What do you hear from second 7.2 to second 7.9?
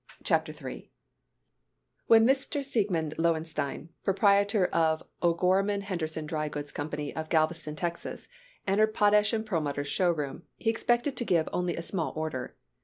Galveston,